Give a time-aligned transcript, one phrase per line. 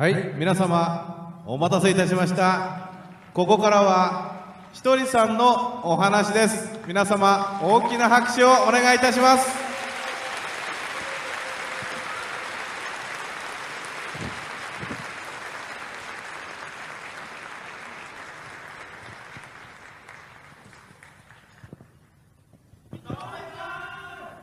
[0.00, 2.88] はい皆様お待たせいたしました。
[3.34, 6.80] ここからはひとりさんのお話です。
[6.86, 9.46] 皆様大きな拍手をお願いいたします。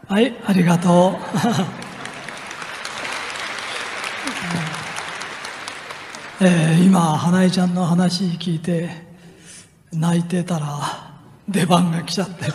[0.07, 1.15] はい、ありがと
[1.83, 1.86] う。
[6.39, 8.91] えー今、花江ちゃんの話聞いて、
[9.91, 11.15] 泣いてたら、
[11.49, 12.45] 出番が来ちゃって。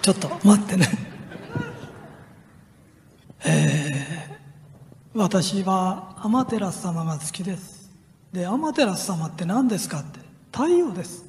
[0.00, 0.88] ちょっと待ってね。
[3.44, 4.36] えー
[5.18, 7.90] 私は天照様が好きです。
[8.32, 10.20] で、天照様って何ですかって、
[10.50, 11.26] 太陽です。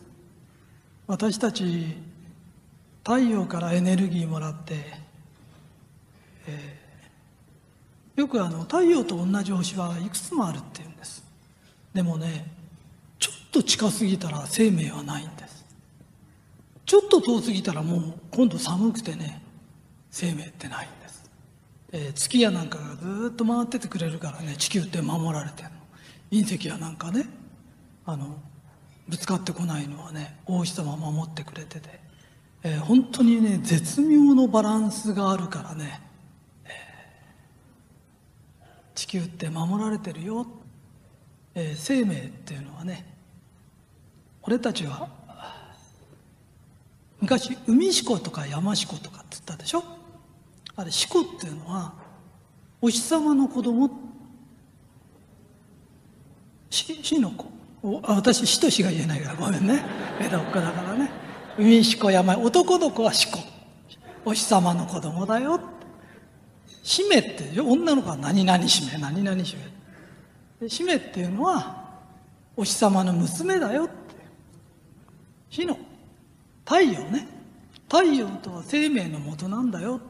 [1.07, 1.97] 私たち
[3.03, 4.75] 太陽からエネルギーもらって、
[6.47, 6.76] えー
[8.17, 11.23] よくあの太陽と同じ星はいくつもあるって言うんです。
[11.93, 12.51] でもね
[13.19, 15.63] ちょっと近すぎたら生命はないんです。
[16.85, 19.41] ちょっと遠すぎたらもう今度寒くてね
[20.09, 21.29] 生命ってないんです、
[21.91, 25.75] えー月やなんかがずっと回っててくれるからね地球って守られてるの。
[26.31, 27.27] 隕石やなんかね
[28.05, 28.37] あの
[29.07, 31.99] ぶつかってこないのはね大石様守ってくれてて、
[32.63, 36.01] えー本当にね絶妙のバランスがあるからね、
[36.65, 40.45] えー地球って守られてるよ、
[41.55, 43.05] えー生命っていうのはね
[44.41, 45.07] 俺たちは
[47.21, 49.83] 昔海志湖とか山志湖とかって言ったでしょ？
[50.75, 51.93] あれ志湖っていうのは
[52.81, 53.89] お日様の子供
[56.69, 57.45] し死の子。
[58.03, 59.85] あ私死と死が言えないからごめんね。
[60.19, 61.09] 江戸っ子だからね。
[61.57, 63.39] 海し子山男の子は死子
[64.25, 65.61] お日様の子供だよ。
[66.87, 69.63] って使命って女の子は何々使命何々使命
[70.61, 71.85] で使命っていうのは
[72.55, 73.93] お日様の娘だよって。
[75.49, 75.77] 死の
[76.65, 77.27] 太陽ね。
[77.83, 80.01] 太陽とは生命の元なんだよ、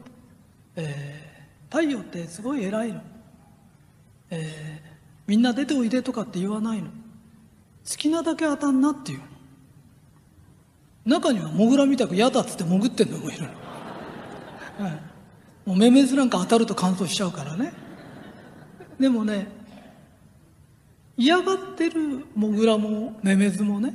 [0.76, 1.28] えー
[1.70, 3.02] 太陽ってすごい偉いの、
[4.30, 6.88] えーみんな出ておいでとかって言わないの。
[6.88, 6.92] 好
[7.98, 9.22] きなだけ当たんなっていう。
[11.06, 13.48] 中にはモグラみたく嫌だっつって潜ってんのもいるの、
[14.86, 15.07] はい
[15.68, 17.74] もうメメズなんか当たると乾燥しちゃうからね。
[18.98, 19.48] でもね
[21.18, 23.94] 嫌がってるモグラもメメズもね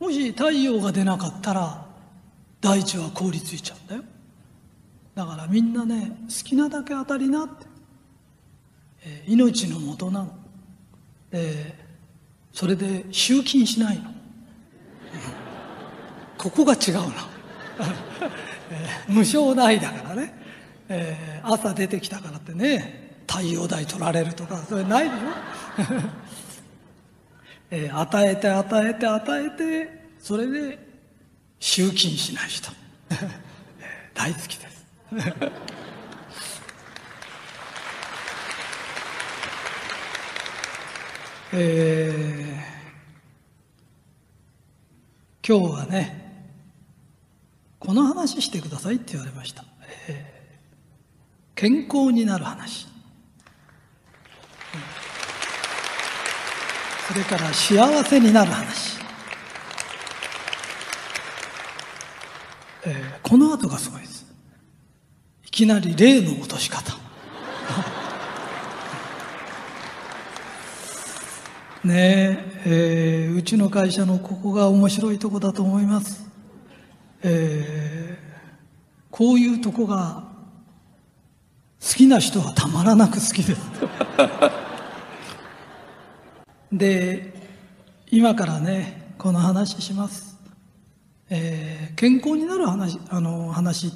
[0.00, 1.86] もし太陽が出なかったら
[2.60, 4.02] 大地は凍りついちゃうんだよ。
[5.14, 7.66] だからみんなね好きなだけ当たりなって、
[9.04, 10.34] えー命の元なの。
[11.30, 11.72] で
[12.52, 14.10] それで集金しないの。
[16.36, 17.02] ここが違うの、
[18.72, 20.43] えー無償代だからね、
[20.88, 25.24] えー朝出てきたからってね太陽代取られるとかそれないでしょ？
[27.70, 30.78] えー与えて与えて与えてそれで
[31.60, 32.70] 集金しない人。
[34.14, 34.84] 大好きです。
[41.52, 42.74] えー
[45.46, 46.46] 今日はね
[47.78, 49.62] この話してくださいって言われました、
[50.08, 50.33] えー
[51.54, 52.88] 健康になる話。
[57.06, 58.98] それから幸せになる話、
[62.86, 64.26] えーこの後がすごいです。
[65.46, 66.92] いきなり例の落とし方。
[71.84, 76.26] ねええーうちの会社のここが面白いとこだと思います、
[77.22, 78.24] えー
[79.10, 80.33] こういうとこが
[81.86, 83.54] 好きな人はたまらなく好きで。
[83.54, 83.60] す
[86.72, 87.34] で
[88.10, 90.36] 今からねこの話します、
[91.28, 93.92] えー健康になる話あの話、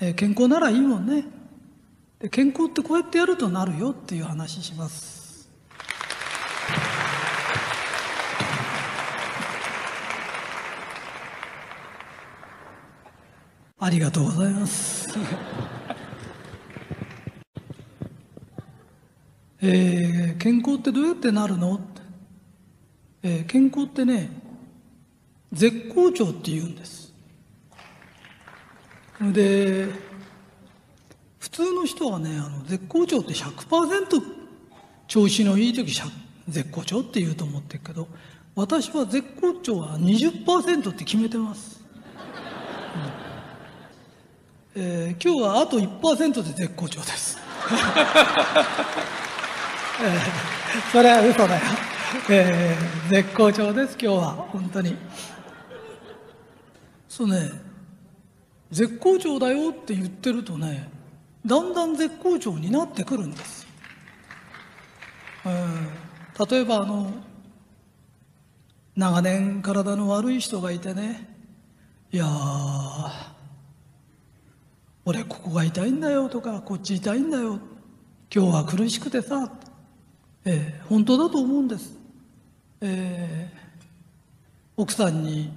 [0.00, 1.24] えー健康ならいいもんね。
[2.20, 5.48] で健康ってこうやってやるとなるよっていう話します。
[13.80, 15.08] ありがとうございます。
[19.66, 21.84] えー健康ってどうやってなるのって、
[23.22, 24.28] えー健康ってね
[25.52, 27.14] 絶好調って言うんです
[29.32, 29.88] で
[31.38, 34.22] 普通の人はねあの絶好調って100%
[35.06, 35.98] 調子のいい時
[36.48, 38.06] 絶好調って言うと思ってるけど
[38.54, 41.82] 私は絶好調は20%って決めてます、
[44.74, 44.82] うん。
[44.82, 47.38] えー今日はあと1%で絶好調です。
[50.90, 51.60] それは嘘だよ、
[52.30, 54.32] えー絶好調です今日は。
[54.50, 54.96] 本当に。
[57.08, 57.50] そうね。
[58.70, 60.90] 絶好調だよって言ってるとね
[61.46, 63.66] だんだん絶好調になってくるんです、
[65.44, 65.88] うん
[66.50, 67.12] 例えばあの
[68.96, 71.28] 長年体の悪い人がいてね
[72.10, 72.26] いや
[75.04, 77.60] 俺ここが痛いんだよとかこっち痛いんだよ
[78.34, 79.52] 今日は苦しくてさ、
[80.44, 81.96] えー本当だと思うんです、
[82.80, 83.64] えー
[84.76, 85.52] 奥さんに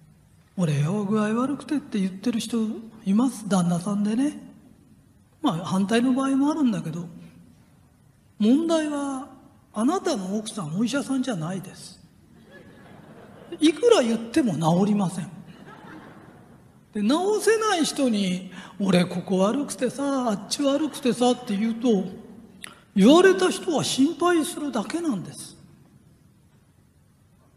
[0.56, 2.56] 「俺よ具合悪くて」って言ってる人
[3.04, 3.46] います。
[3.46, 4.38] 旦那さんでね。
[5.42, 7.06] まあ反対の場合もあるんだけど
[8.38, 9.28] 問題は
[9.74, 12.00] あなたの奥さんお医者さんじゃないです。
[13.60, 15.28] いくら言っても治りません。
[16.94, 17.08] で治
[17.42, 18.50] せない人に
[18.80, 22.04] 「俺ここ悪くてさあっち悪くてさ」って言うと
[22.94, 25.56] 言われた人は心配するだけなんです。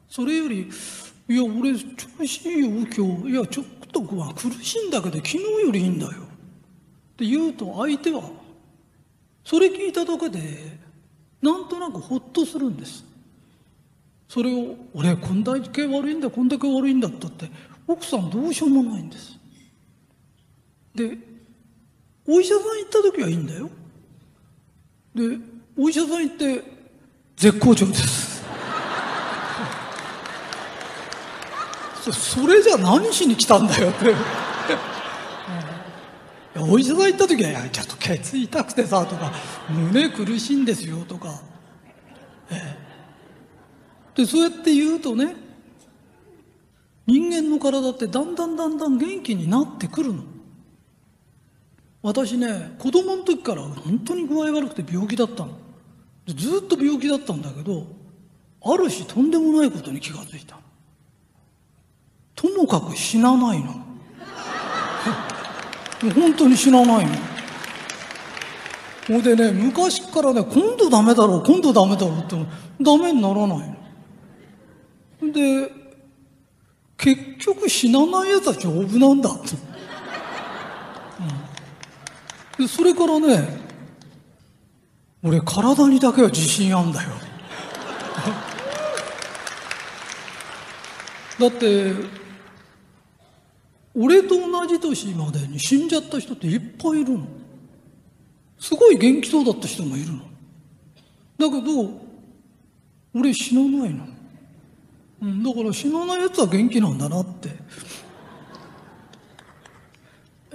[0.09, 0.69] それより
[1.27, 3.29] 「いや俺調子いいよ今日。
[3.31, 8.29] いやちょっとは苦しいんだけど昨日よりいいんだよ」って言うと相手は
[9.43, 10.79] それ聞いただけで
[11.41, 13.03] なんとなくほっとするんです。
[14.27, 17.51] それを「俺こんだけ悪いんだこんだけ悪いんだ」ったって
[17.87, 19.37] 奥さんどうしようもないんです。
[20.95, 21.17] で
[22.25, 23.69] お医者さん行った時はいいんだよ。
[25.15, 25.37] で
[25.77, 26.63] お医者さん行って
[27.37, 28.35] 絶好調です。
[32.11, 34.13] それじゃ何しに来たんだよって。
[36.57, 39.33] お医者さん行った時は「ちょっとケツ痛くてさ」とか
[39.69, 41.41] 「胸苦しいんですよ」とか、
[42.49, 42.77] え
[44.15, 44.21] え。
[44.21, 45.35] でそうやって言うとね
[47.05, 50.23] 人間の体ってだんだんだんだん元気になってくるの。
[52.05, 55.57] 私ね子供の時から本当に具合悪くて病気だったの。
[56.27, 57.87] ずっと病気だったんだけど
[58.63, 60.55] ある日とんでもないことに気がついた
[62.35, 63.73] ともかく死なないの。
[66.13, 67.11] 本当に死なないの。
[69.07, 72.35] ほんでね昔からね今度ダメだろう今度ダメだろうって
[72.81, 73.75] ダメにならない
[75.23, 75.31] の。
[75.33, 75.71] で
[76.97, 79.74] 結局死なないやつは丈夫なんだって、
[82.57, 83.65] でそれからね
[85.23, 87.09] 俺体にだけは自信あんだよ。
[91.39, 91.93] だって
[93.95, 97.25] 俺と同じ年までに死んじゃった人っていっぱいいるの。
[98.59, 100.19] すごい元気そうだった人もいるの。
[101.39, 101.89] だけど
[103.15, 104.07] 俺死なないの、
[105.21, 107.49] うん、だから死なないやつは元気なんだなって。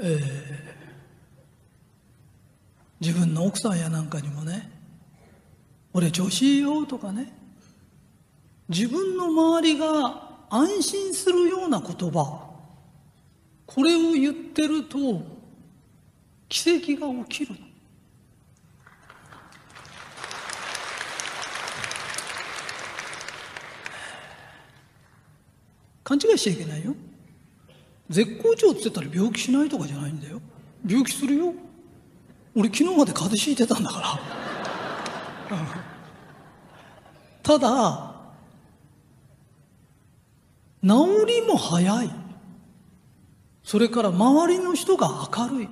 [0.03, 0.19] え
[0.67, 0.70] え
[3.01, 4.71] 自分の奥さんやなんかにもね
[5.95, 7.33] 「俺調子いいよ」とかね
[8.69, 12.51] 自分の周りが安心するような言葉
[13.67, 15.23] これを言ってると
[16.49, 17.71] 奇跡が起きるの。
[26.03, 26.97] 勘違いしちゃいけないよ。
[28.09, 30.41] 絶好調って言ったら病気しないとかじゃないんだよ。
[30.85, 31.55] 病気するよ。
[32.55, 35.57] 俺昨日まで風邪ひいてたんだから。
[37.43, 38.15] ただ
[40.83, 40.89] 治
[41.27, 42.11] りも早い。
[43.63, 45.69] それから周りの人が明るい。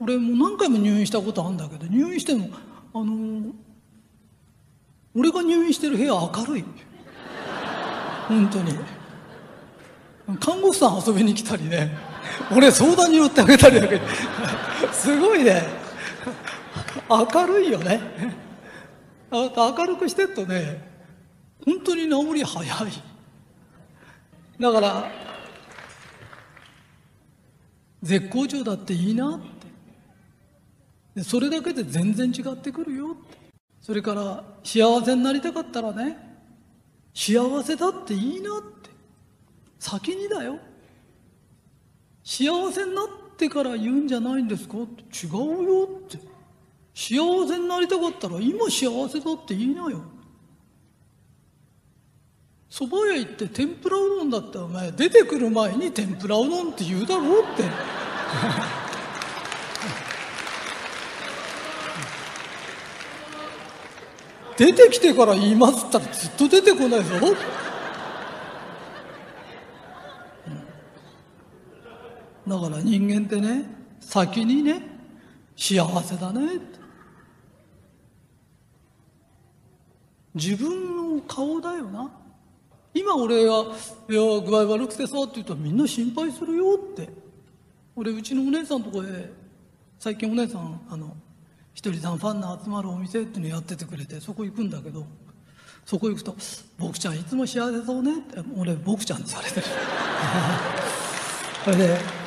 [0.00, 2.50] 俺もう何回も入院したことあるんだけど入院しても
[2.94, 3.52] あのー
[5.14, 6.64] 俺が入院してる部屋明るい。
[8.28, 8.72] 本当に。
[10.40, 12.11] 看護婦さん遊びに来たりね。
[12.54, 14.06] 俺相談に乗ってあげたりだけど。
[14.92, 15.62] すごいね。
[17.08, 18.00] 明るいよね。
[19.30, 20.80] あ明るくしてっとね
[21.64, 22.68] 本当に治り早い。
[24.60, 25.10] だから
[28.02, 29.46] 絶好調だっていいなって。
[31.16, 33.38] でそれだけで全然違ってくるよって。
[33.80, 36.16] それから幸せになりたかったらね
[37.14, 38.90] 幸せだっていいなって。
[39.78, 40.58] 先にだよ。
[42.24, 44.78] 幸せになってから言うんじゃないんですか？
[44.78, 46.18] って違うよって
[46.94, 47.16] 幸
[47.48, 50.02] せになりたかったら今幸せだって言いなよ
[52.70, 57.64] 蕎麦屋行って天ぷらうどんだったらお前出てくる前に天ぷらうどんって言うだろうって
[64.64, 67.36] 出てきてから言いますったらずっと出てこないぞ、うん
[72.52, 73.64] だから人間ってね
[74.00, 74.82] 先にね
[75.56, 76.60] 幸せだね
[80.34, 82.10] 自分の顔だよな。
[82.94, 83.62] 今俺が
[84.08, 87.08] 「いや具合悪くてさ」って言ったらみんな心配するよって。
[87.94, 89.30] 俺うちのお姉さんとこへ
[89.98, 91.14] 最近お姉さんあの
[91.74, 95.06] ひとりさんファンの集まるお店っていうのやっててくれてそこ行くんだけど
[95.84, 96.34] そこ行くと
[96.78, 99.66] 「僕ちゃんいつも幸せそうね」って俺僕ちゃんってされてる。
[101.64, 101.98] それで「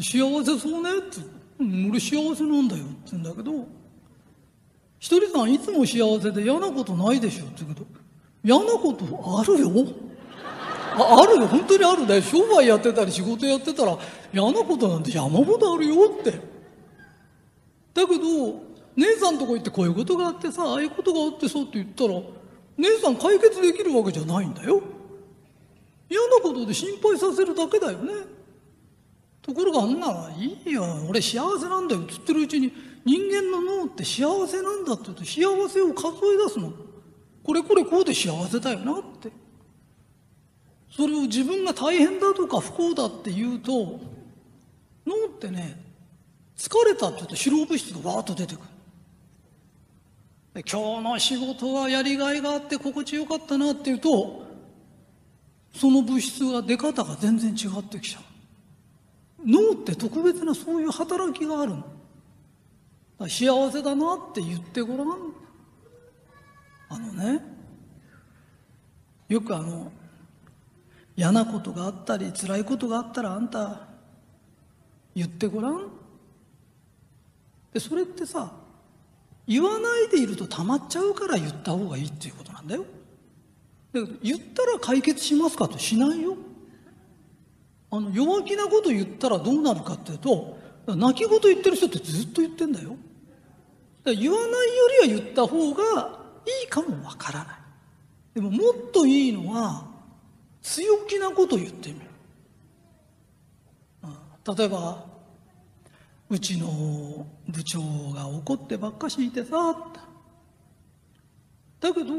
[0.00, 1.18] 幸せそうね」って
[1.60, 3.66] 「うん俺幸せなんだよ」って言うんだけど
[4.98, 7.86] 「ひとりさんいつも幸せで嫌なことないでしょ」って言うけど
[8.44, 9.04] 「嫌なこと
[9.38, 9.70] あるよ」
[10.94, 11.48] ああるよ。
[11.48, 12.06] 本当にある。
[12.06, 13.96] ね商売やってたり仕事やってたら
[14.32, 16.32] 嫌なことなんて山ほどあるよって。
[17.94, 18.60] だけど
[18.96, 22.20] 姉さんとこ行ってこういうことがあってさああいうことがあってさって言ったら
[22.76, 24.82] 姉さん解決できるわけじゃないんだよ。
[26.10, 28.12] 嫌なことで心配させるだけだよね。
[29.42, 32.72] ところがあんならいいよ俺幸せなんだよつってるうちに
[33.04, 36.72] 人間の脳って幸せなんだって言うと幸せを数え出すの。
[37.42, 39.32] これこれこうで幸せだよなって。
[40.88, 43.72] それを自分が大変だとか不幸だって言うと
[45.06, 45.80] 脳ってね
[46.56, 48.66] 疲れたって言うと脂肪物質がわーっと出てくる。
[50.54, 54.46] 今日の仕事はやりがいがあって心地よかったなっていうと
[55.74, 58.22] その物質が出方が全然違ってきちゃう。
[59.44, 61.84] 脳って特別なそういう働きがあるの。
[63.28, 65.08] 幸せだなって言ってごらん。
[66.88, 67.40] あのね
[69.28, 69.90] よくあの
[71.16, 73.88] 嫌なことがあったり辛いことがあったらあんた
[75.14, 75.88] 言ってごらん。
[77.72, 78.52] でそれってさ
[79.46, 82.84] 言わないでいると溜まっちゃうから言った方がいいっていうことなんだよ。
[83.92, 86.36] だけど言ったら解決しますかとしないよ。
[87.92, 92.96] あの弱気なこと言ったらどうなるかっていうと泣き言言ってる人ってずっと言ってんだよ。
[94.02, 96.18] だ言わないよりは言った方が
[96.62, 97.56] いいかもわからない。
[98.34, 99.86] でももっといいのは
[100.62, 102.06] 強気なこと言ってみる。
[104.56, 105.04] 例えば
[106.30, 107.80] うちの部長
[108.14, 109.76] が怒ってばっかしいてさ
[111.78, 112.14] だけど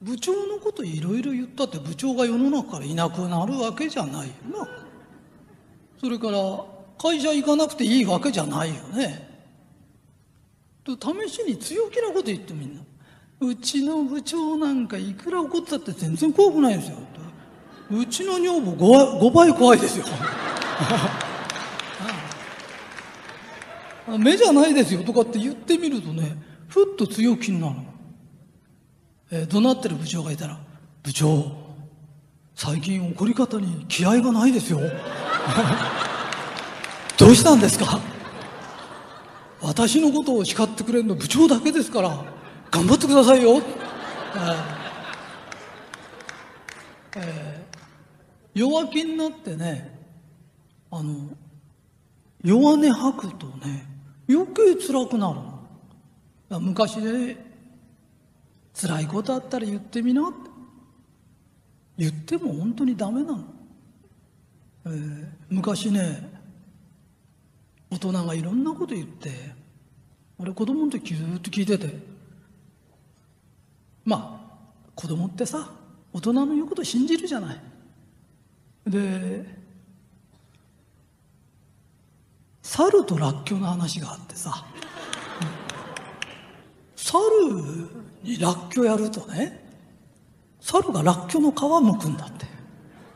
[0.00, 4.28] 部長のこといろいろ言ったって部長が世の中からいなくなるわけじゃない。
[4.28, 4.68] よな
[6.00, 6.38] それから
[6.98, 9.28] 会社行かなくていいわけじゃないよね。
[10.84, 12.82] と試しに強気なこと言ってみんな。
[13.40, 16.98] うちの部長なんかいくら怒ったって全然怖くないですよ。
[17.90, 20.04] うちの女房 5, 5倍怖いですよ。
[24.18, 26.36] 目じゃないですよとかって言ってみるとね
[26.68, 27.84] ふっと強気になるの、
[29.30, 30.58] えー、怒鳴ってる部長がいたら
[31.02, 31.52] 「部長
[32.54, 34.80] 最近怒り方に気合がないですよ。
[37.18, 38.00] どうしたんですか？
[39.60, 42.24] 私のことを叱ってくれるの部長だけですから
[42.70, 44.56] 頑張ってくださいよ、えー
[47.16, 49.98] えー、弱気になってね
[50.92, 51.12] あの
[52.44, 53.84] 弱音吐くとね
[54.30, 55.32] 余計辛くな
[56.50, 57.47] る昔で
[58.80, 60.38] 辛いことあったら言ってみなって。
[61.98, 63.44] 言っても本当にダメなの、
[64.86, 66.30] えー、昔ね
[67.90, 69.30] 大人がいろんなこと言って
[70.38, 71.92] 俺子供の時ずっと聞いてて。
[74.04, 75.70] まあ子供ってさ
[76.12, 77.60] 大人の言うこと信じるじゃない。
[78.86, 79.44] で
[82.62, 84.64] 猿とらっきょうの話があってさ。
[86.94, 89.64] 猿にらっきょやるとね
[90.60, 92.46] 猿がらっきょの皮むくんだって。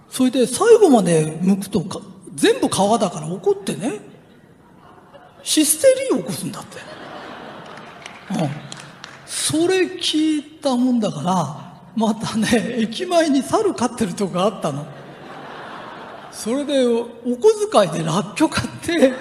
[0.09, 1.85] それで最後までむくと
[2.35, 3.99] 全部皮だから怒ってね
[5.42, 6.76] ヒステリーを起こすんだって、
[8.38, 8.50] うん、
[9.25, 14.87] それ聞いたもんだからまたね駅前に猿飼ってるとこがあったの。
[16.30, 17.06] それでお
[17.37, 19.12] 小遣いでらっきょう買って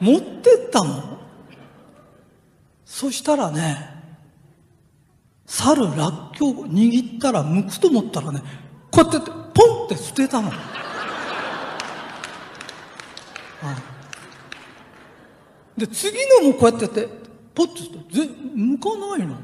[0.00, 1.18] 持ってったの。
[2.84, 3.97] そしたらね
[5.48, 8.42] 猿らっきょう握ったら剥くと思ったらね
[8.90, 10.50] こうやってポンって捨てたの。
[10.50, 10.60] はい
[15.80, 17.08] で次のもこうやってやって
[17.54, 19.38] ポッとしてぜ向かないの。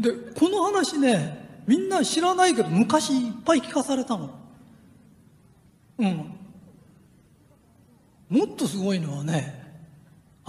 [0.00, 4.30] でこの話ねみんな知らないけど昔いっぱい聞かされたの。
[5.98, 6.34] うん
[8.28, 9.57] もっとすごいのはね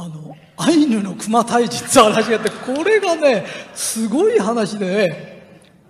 [0.01, 5.43] あのアイヌの熊退治って話があってこれがねすごい話で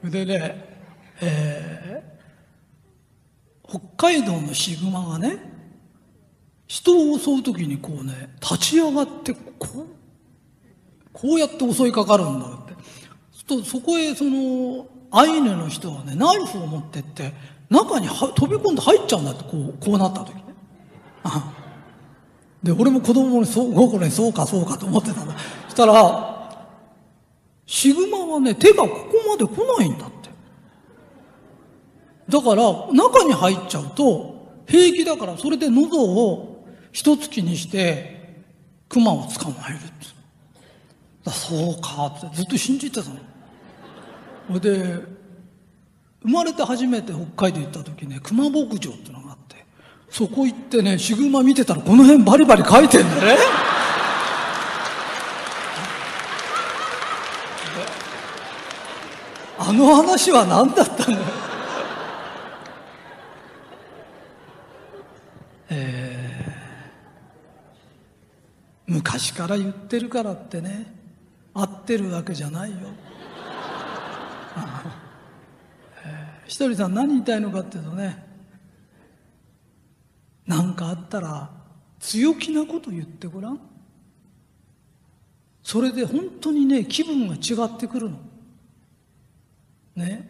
[0.03, 0.65] でね、
[1.21, 5.37] えー、北海道のシグマがね
[6.65, 9.85] 人を襲う時にこうね立ち上がってこう
[11.13, 12.73] こうやって襲いかかるんだって。
[13.45, 17.33] とそこへそのアイヌの人はねナイフを持ってって
[17.69, 20.43] 中には飛び込んで入っちゃうんだってこうこうなった時ね。
[22.63, 25.35] で俺も子供にそう心にそうかそうかと思ってたんだ。
[25.69, 26.65] したら
[27.65, 28.97] シグマはね手がここ
[29.29, 30.29] まで来ないんだって。
[32.27, 32.63] だから
[32.93, 38.43] 中に入っちゃうと平気だからそれで喉を一突きにして
[38.89, 39.89] 熊を捕まえるって。
[41.23, 43.17] だそうかってずっと信じてたの。
[44.47, 45.19] それで
[46.23, 49.18] 生まれて初めて北海道行った時ね熊牧場ってのがあって。
[50.11, 53.37] そこ行ってねシグマ見てたらこの辺バリバリ書いてんだね。
[59.61, 61.17] あの話は何だったの？
[65.69, 66.17] え、
[68.87, 70.91] 昔から言ってるからってね
[71.53, 72.77] 合ってるわけじゃないよ。
[76.47, 78.28] ひとりさん何言いたいのかっていうとね
[80.49, 81.47] 何かあったら
[81.99, 83.59] 強気なこと言ってごらん。
[85.61, 88.17] それで本当にね気分が違ってくるの。
[89.95, 90.27] ね。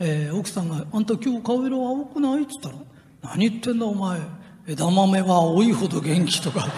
[0.00, 2.74] えー、奥さんが「あんた今日顔色青くない?」っつったら
[3.22, 4.20] 「何言ってんだお前。
[4.66, 6.66] 枝豆は青いほど元気」とか。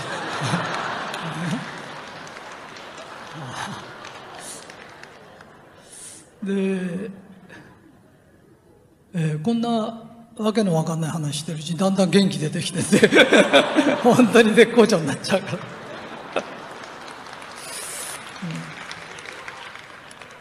[6.45, 7.11] で、
[9.15, 10.08] えー、こんな
[10.39, 13.09] わけのわかんない話してるうちにだんだん元気出てきてて
[14.03, 15.59] 本当に絶好調になっちゃうから、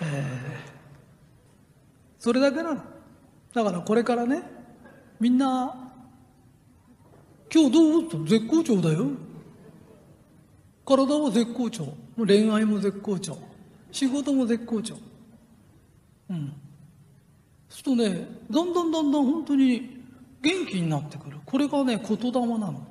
[0.01, 2.81] うん、えー、それだけなの。
[3.53, 4.43] だからこれからね
[5.19, 5.73] みんな
[7.51, 9.07] 「今日どう?」と絶好調だよ。
[10.85, 11.93] 体は絶好調。
[12.17, 13.37] 恋愛も絶好調。
[13.91, 14.95] 仕事も絶好調。
[16.29, 16.53] うん。
[17.77, 20.01] するとねだんだんだんだん本当に
[20.41, 21.37] 元気になってくる。
[21.45, 22.87] これがね言霊なの。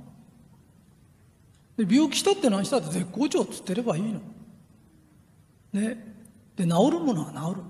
[1.77, 4.21] で病気したって何したって絶好調っつってればいいの。
[5.73, 6.15] ね。
[6.55, 7.63] で治るものは治る、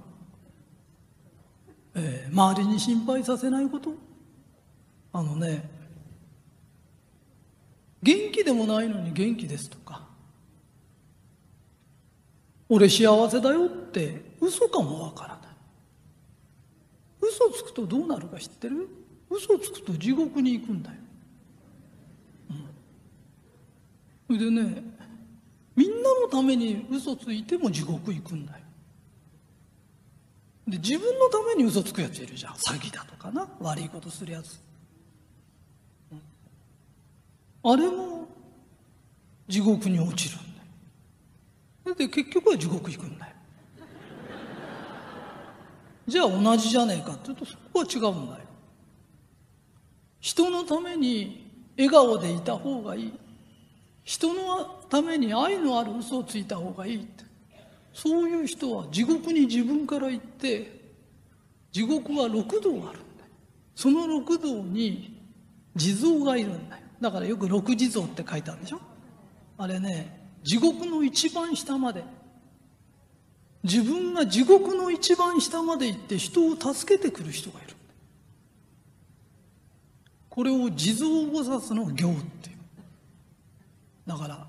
[1.95, 3.95] えー、周りに心配させないこと。
[5.13, 5.71] あのね
[8.03, 10.07] 元気でもないのに元気ですとか。
[12.69, 15.46] 俺幸せだよって嘘かもわからない。
[17.29, 18.89] 嘘つくとどうなるか知ってる？
[19.31, 20.97] 嘘つくと地獄に行くんだよ。
[24.29, 24.83] うん、でね
[25.75, 28.59] みんなのために嘘ついても地獄行くんだよ。
[30.69, 32.55] で自分のために嘘つくやついるじゃん。
[32.55, 33.49] 詐欺だとかな。
[33.61, 34.61] 悪いことするやつ、
[36.11, 36.23] うん、
[37.73, 38.27] あれも
[39.49, 40.39] 地獄に落ちるん
[41.85, 41.95] だよ。
[41.95, 43.36] で結局は地獄行くんだよ。
[46.07, 47.31] じゃあ同じじゃねえかって。
[47.31, 48.41] いうとそこは違うんだよ。
[50.21, 53.13] 人のために笑顔でいた方がいい。
[54.05, 57.25] 人のために愛のある嘘をついた方がいいって。
[57.93, 60.95] そういう人は地獄に自分から行って
[61.73, 62.97] 地獄は六道あるんだよ。
[63.75, 65.21] その六道に
[65.75, 66.83] 地蔵がいるんだよ。
[67.01, 68.81] だからよく六地蔵って書いてあるでしょ。
[69.59, 72.05] あれね地獄の一番下まで。
[73.67, 77.75] 自分が地獄の一番下まで行って人を助けてくる人がいる。
[80.31, 82.51] これを地蔵菩薩の行って。
[82.51, 82.57] いう
[84.07, 84.47] だから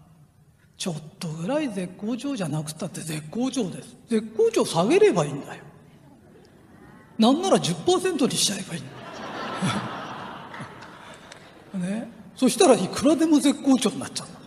[0.77, 3.97] ちょっとぐらい絶好調じゃなくたって絶好調です。
[4.07, 5.63] 絶好調下げればいいんだよ。
[7.17, 8.81] なんなら10%にしちゃえばいい。
[11.81, 12.11] ね。
[12.35, 14.45] そしたらいくらでも絶好調になっちゃうんだか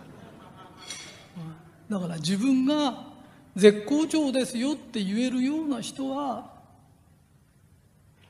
[1.90, 1.98] ら。
[1.98, 3.09] だから自分が
[3.60, 6.50] 絶好調ですよって言えるような人は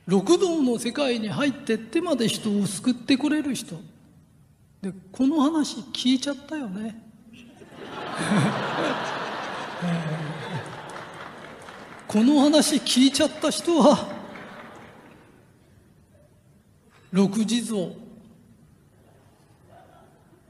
[0.04, 3.76] 六道の世界に入ってってまで人を救ってくれる人。
[4.82, 7.00] でこの話聞いちゃったよね。
[12.08, 14.08] この話聞いちゃった人は
[17.12, 17.90] 六地蔵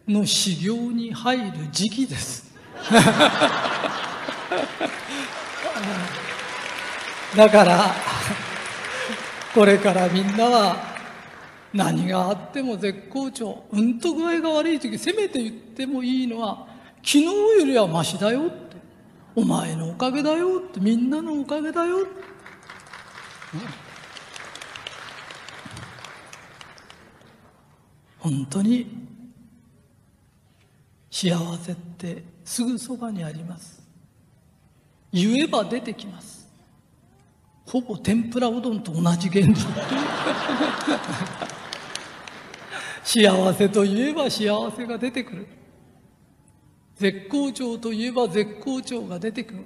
[0.08, 2.50] の修行に入る時期です。
[7.36, 7.94] だから
[9.54, 10.76] これからみんなは
[11.72, 18.76] 何があっても絶好調うんと具合が悪い時せめて言ってもいいのは昨日よりはマシだよって
[19.34, 22.08] お前のおかげだよってみんなのおかげだよって、
[28.18, 29.08] 本当に
[31.10, 33.79] 幸せってすぐそばにあります。
[35.12, 36.48] 言えば出てきます。
[37.66, 39.54] ほぼ天ぷらうどんと同じ原理
[43.04, 45.46] 幸せといえば幸せが出てくる。
[46.96, 49.64] 絶好調といえば絶好調が出てくる。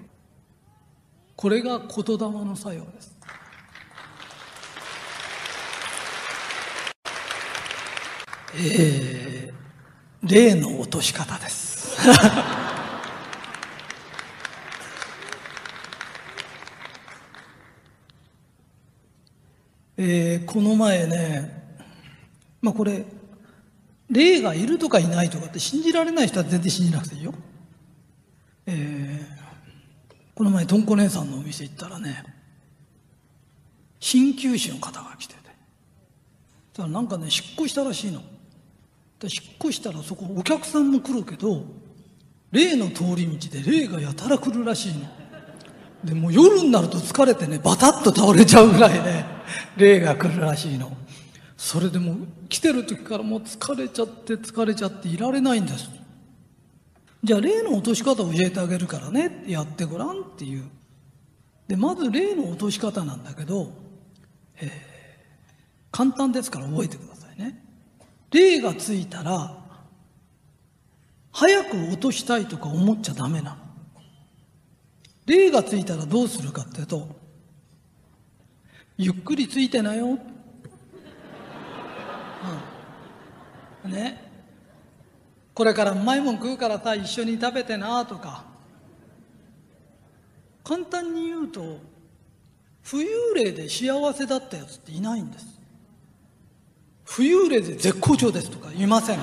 [1.36, 3.14] これが言霊の作用です。
[8.56, 11.98] えー、例の落とし方です。
[19.96, 21.78] えー、この前ね
[22.60, 23.04] まあこれ
[24.10, 27.34] 霊がいるとかいないとかって信じられない人は全然信じなくていいよ。
[28.66, 32.24] えー、この前とんこ姉さんのお店行ったらね
[34.00, 38.20] 鍼灸師の方が来ててだからなんかね引っ越したらしいの。
[39.20, 41.64] で引っ越したらそこお客さんも来るけど
[42.50, 45.23] 霊の通り道で霊がやたら来るらしいの。
[46.04, 49.24] でも夜になると疲れてねバタッと倒れちゃうぐらいね
[49.76, 50.96] 霊が来るらしいの。
[51.56, 52.16] それでも
[52.48, 55.88] 来てる時からもう疲れちゃって疲れちゃっていられないんです。
[57.22, 60.64] じゃあ例の落とし方を教えてあげるからねやってごらんっていう。
[61.68, 63.72] でまず例の落とし方なんだけど、
[64.60, 64.68] えー、
[65.90, 67.64] 簡単ですから覚えてくださいね。
[68.30, 69.56] 例がついたら
[71.32, 73.63] 早く落としたいとか思っちゃダメなの。
[75.26, 77.08] 例がついたらどうするかっていうと
[78.96, 80.18] ゆっくりついてなよ。
[83.84, 84.22] うん、ね。
[85.52, 88.44] これからうまいもん食うからさ一緒に食べてなとか。
[90.62, 91.78] 簡単に言うと
[92.84, 95.60] 浮遊霊で幸せだったやつっていないんです。
[97.06, 99.18] 浮遊霊で絶好調ですとか言いません。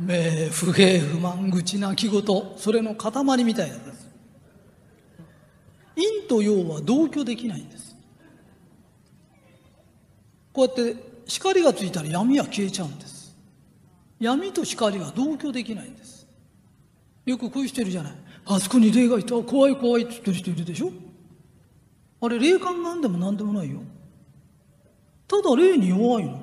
[0.00, 2.22] 名不平不満愚痴泣き言
[2.56, 4.08] それの塊みたいなです。
[5.94, 7.94] 陰と陽は同居できないんです。
[10.52, 13.36] こうやって光がついたら闇は消えちゃうんです。
[14.18, 16.26] 闇と光は同居できないんです。
[17.26, 18.14] よくこういう人いるじゃない。
[18.46, 19.34] あそこに霊がいた。
[19.42, 20.90] 怖い怖いって言ってる人いるでしょ。
[22.22, 23.80] あれ霊感なんでも何でもないよ。
[25.28, 26.32] ただ霊に弱いの。
[26.32, 26.40] だ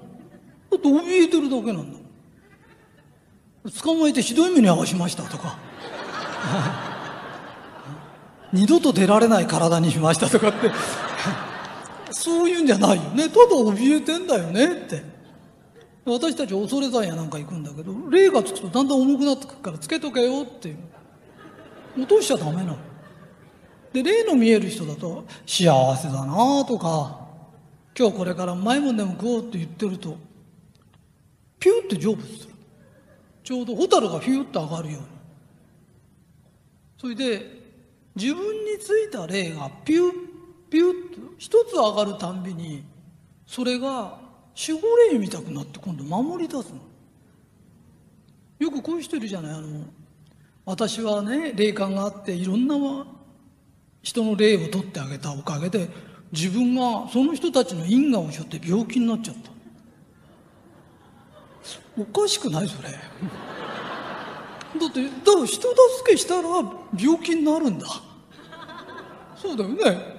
[0.78, 1.97] って怯えてるだけなんだ。
[3.72, 5.58] 捕まえてひどい目に遭わしましたとか。
[8.54, 10.72] 二度と出られない体にしましたとかって。
[12.12, 13.30] そういうんじゃないよね。
[13.30, 15.04] ただ怯えてんだよねって。
[16.06, 20.78] 私たち恐れ山やなんか行くんだけど霊がつくとだんだん重くなってくるからつけとけよっていう。
[21.98, 22.78] 落としちゃダメなの。
[23.92, 27.20] で霊の見える人だと幸せだなとか
[27.98, 30.18] 今日これからうまいもんでも食おうって言ってると
[31.60, 32.57] ピューって成仏する。
[33.48, 35.08] ちょうど蛍がピューって上がるように。
[36.98, 37.50] それで
[38.14, 40.12] 自分についた霊がピュー
[40.70, 42.84] ピュッと一つ上がるたんびに
[43.46, 44.20] それが
[44.68, 46.82] 守護霊みたくなって今度守り出すの。
[48.60, 49.52] よくこういう人いるじゃない。
[49.54, 49.86] あの
[50.66, 52.76] 私はね霊感があっていろんな
[54.02, 55.88] 人の霊を取ってあげたおかげで
[56.34, 59.57] 自分がその人たちの因果を背負って病気になっちゃった。
[61.98, 62.90] おかしくないそれ。
[62.90, 62.98] だ
[64.86, 65.72] ってだから人助
[66.06, 66.50] けしたら
[67.00, 67.88] 病気になるんだ。
[69.36, 70.18] そうだよね。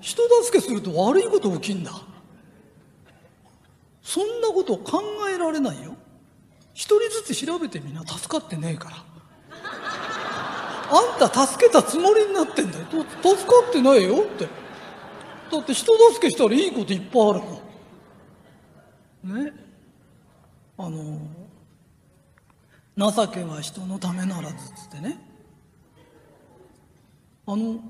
[0.00, 1.92] 人助けすると悪いこと起きんだ。
[4.02, 5.02] そんなこと考
[5.34, 5.96] えられないよ。
[6.74, 8.06] 一人ずつ調べてみな。
[8.06, 8.96] 助かってねえから。
[10.88, 12.84] あんた助けたつもりになってんだよ。
[12.90, 13.04] 助
[13.36, 14.18] かってないよ。
[14.18, 14.46] って。
[15.50, 19.65] だって人助けしたらいいこといっぱいあるもんね。
[20.78, 21.18] あの
[22.96, 25.18] 情けは人のためならずっつってね。
[27.46, 27.80] あの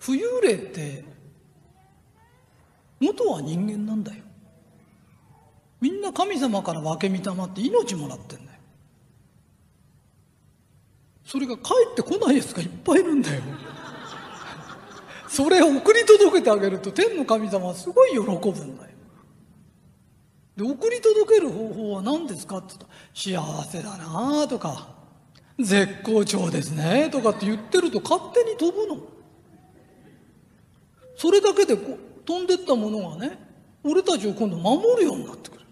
[0.00, 1.04] 浮遊霊って
[3.00, 4.22] 元は人間なんだよ。
[5.80, 8.58] みんな神様から分けたまって命もらってんだよ。
[11.24, 13.42] それが帰ってこないやつがいっぱいいるんだよ。
[15.28, 18.95] それを送り届けてあげると天の神様はすごい喜ぶんだよ。
[20.56, 24.88] で送り届ける方法は何ですかって言ったら幸せだなとか
[25.58, 29.00] 絶好調ですねとかって言ってると勝手に飛ぶの。
[31.16, 33.38] それだけでこう飛んでったものがね
[33.82, 35.62] 俺たちを今度守るようになってくる。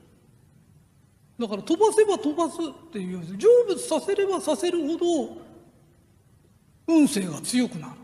[1.38, 5.36] だから飛ばせば飛ばすっていう成仏させればさせるほど
[6.86, 7.94] 運勢が強くなる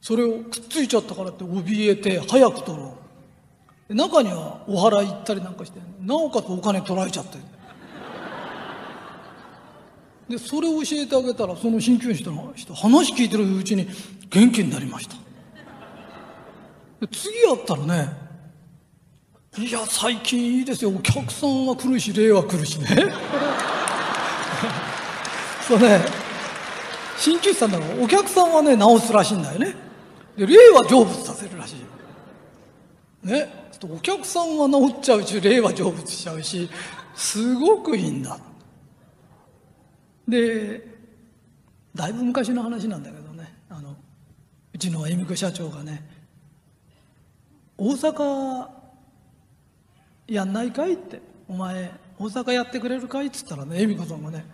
[0.00, 3.01] それをくっついちゃったからって怯えて早く取ろう
[3.94, 7.38] 中にはお祓い行ったりなんかしてなおかつお金取られちゃって。
[10.28, 13.86] でそれを教えてあげたらその鍼灸師の人話聞いてるうちに
[14.30, 15.16] 元気になりました。
[17.10, 18.22] 次やったらね
[19.58, 20.90] いや最近いいですよ。
[20.90, 22.86] お客さんは来るし霊は来るしね。
[25.68, 26.00] そうね。
[27.18, 29.74] 鍼灸師さんだからお客さんはね治すらしいんだよね。
[30.36, 31.86] で霊は成仏させるらしいよ。
[33.22, 36.68] ねお客さんは治っちゃうし霊は成仏しちゃうし
[37.14, 38.38] すごくいいんだ
[40.28, 40.86] で
[41.94, 43.96] だいぶ昔の話なんだけどねあの
[44.72, 46.08] うちの恵美子社長がね
[47.76, 48.68] 「大阪
[50.28, 54.44] やんないかい?」って「お前大阪やってくれるかい?」っつったらね恵美子さんがね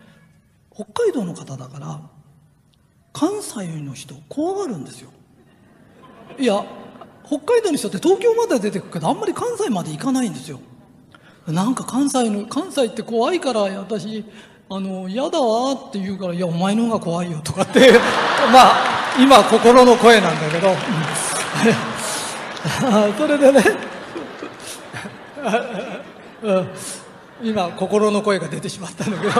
[0.72, 2.00] 北海道の方だから
[3.12, 5.10] 関西の人怖がるんですよ
[6.38, 6.64] いや
[7.28, 10.60] 北海道の人って東京まで出てくけどあんまり関西まで行かないんですよ。
[11.46, 14.24] なんか関西の関西って怖いから私
[14.70, 17.92] あの嫌だわって言うから「いやお前の方が怖いよ」とかって
[18.52, 18.74] まあ
[19.18, 20.68] 今心の声なんだけど、
[23.18, 23.62] それでね
[27.42, 29.32] 今心の声が出てしまったんだけど、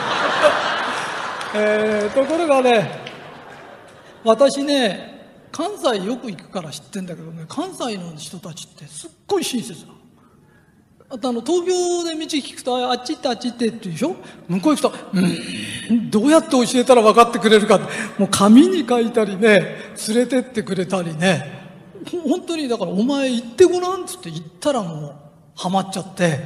[1.54, 2.98] えー、ところがね
[4.24, 5.17] 私ね
[5.58, 9.92] 関西よく行くから知ってんだけどね関西の人たちってすっごい親切な
[11.10, 14.14] あとあの東京で道聞くとあっち行ってあっち行ってって言うでしょ？
[14.46, 14.92] 向こう行くと
[15.90, 17.78] うんどうやって教えたら分かってくれるか
[18.18, 19.58] もう紙に書いたりね
[20.06, 21.58] 連れてってくれたりね。
[22.24, 25.14] 本当にだからお前行ってごらんっつって行ったらもう
[25.56, 26.38] ハマっちゃって。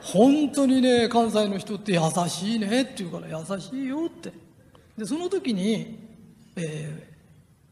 [0.00, 4.32] 本当にね関西の人って優しいねって言うから優しいよって。
[4.98, 6.00] でその時に、
[6.56, 7.15] えー、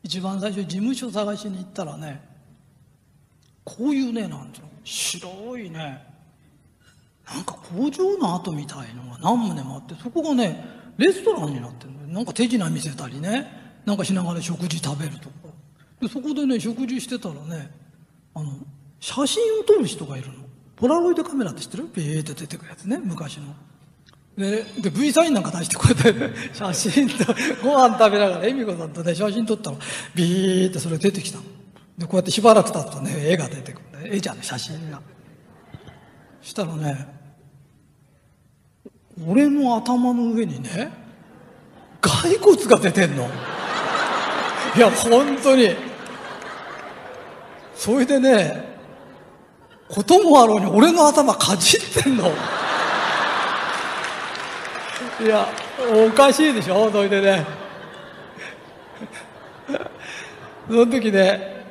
[0.04, 2.22] 一番最初事務所探しに行ったらね
[3.64, 6.04] こういうねなんていうの白いね
[7.26, 10.62] なんか工場の跡みたいのが何棟もあってそこがね
[10.98, 15.34] レストランになってるのなんか手品見せたりねなんかしながら食事食べるとか。
[16.00, 17.70] でそこでね食事してたらね
[18.34, 18.52] あの
[19.00, 20.34] 写真を撮る人がいるの。
[20.76, 21.88] ポラロイドカメラって知ってる？
[21.94, 23.54] ビーって出てくるやつね昔の。
[24.36, 29.76] でで V サインなんか出してこうやって 写真とご飯食べながら恵美子さんとね写真撮ったら
[30.14, 31.44] ビーってそれ出てきたの。
[31.96, 35.00] でこうやってしばらく経つとね絵が出てくる絵じゃね写真が。
[36.42, 37.06] したらね
[39.24, 40.90] 俺の頭の上にね
[42.00, 43.28] 骸骨が出てんの。
[44.76, 45.76] いや本当に。
[47.76, 48.64] それでね
[49.88, 52.32] こともあろうに俺の頭かじってんの。
[55.20, 55.46] いや
[56.06, 57.46] おかしいでしょそれでね。
[60.66, 61.64] その時ね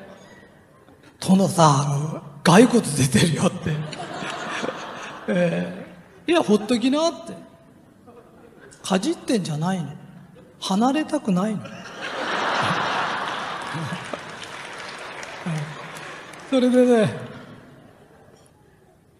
[1.19, 3.71] 殿さ骸骨出てるよって。
[5.27, 7.33] えー、いやほっときなって。
[8.81, 9.89] かじってんじゃないの。
[10.59, 11.61] 離れたくないの。
[16.49, 17.13] それでね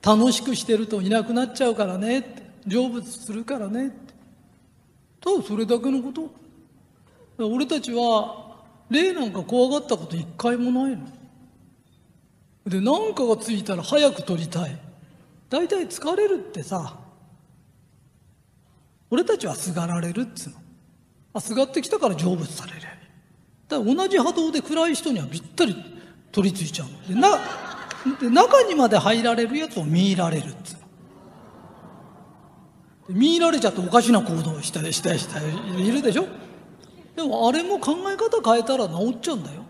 [0.05, 2.23] 楽しくしてるといなくなっちゃうからね
[2.67, 3.91] 成仏するからね
[5.23, 6.29] ただそれだけのこと？
[7.37, 8.57] 俺たちは
[8.89, 11.07] 霊なんか怖がったこと一回もないの。
[12.67, 14.77] で何かがついたら早く取りたい。
[15.49, 16.97] 大体疲れるってさ。
[19.09, 20.55] 俺たちはすがられるっつうの。
[21.33, 22.81] あすがってきたから成仏される。
[23.69, 25.75] だから同じ波動で暗い人にはぴったり
[26.31, 27.07] 取り付いちゃうの。
[27.07, 27.29] でな
[28.19, 30.77] で中にまで入られるやつを見入られるっつう
[33.09, 36.25] 見入られちゃっておかしな行動をしたりしたりしたりいるでしょ？
[37.15, 39.63] でもあれも考え方変えたら治っちゃうんだよ。